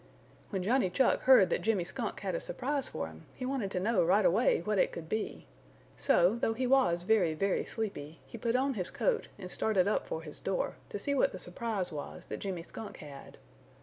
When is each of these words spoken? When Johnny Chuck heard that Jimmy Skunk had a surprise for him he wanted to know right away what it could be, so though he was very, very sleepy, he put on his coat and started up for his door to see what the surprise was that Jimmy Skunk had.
When 0.49 0.63
Johnny 0.63 0.89
Chuck 0.89 1.19
heard 1.25 1.51
that 1.51 1.61
Jimmy 1.61 1.83
Skunk 1.83 2.21
had 2.21 2.33
a 2.33 2.41
surprise 2.41 2.89
for 2.89 3.05
him 3.05 3.27
he 3.35 3.45
wanted 3.45 3.69
to 3.69 3.79
know 3.79 4.03
right 4.03 4.25
away 4.25 4.61
what 4.61 4.79
it 4.79 4.91
could 4.91 5.07
be, 5.07 5.45
so 5.95 6.37
though 6.41 6.55
he 6.55 6.65
was 6.65 7.03
very, 7.03 7.35
very 7.35 7.63
sleepy, 7.63 8.19
he 8.25 8.35
put 8.39 8.55
on 8.55 8.73
his 8.73 8.89
coat 8.89 9.27
and 9.37 9.51
started 9.51 9.87
up 9.87 10.07
for 10.07 10.23
his 10.23 10.39
door 10.39 10.77
to 10.89 10.97
see 10.97 11.13
what 11.13 11.33
the 11.33 11.37
surprise 11.37 11.91
was 11.91 12.25
that 12.25 12.37
Jimmy 12.39 12.63
Skunk 12.63 12.97
had. 12.97 13.37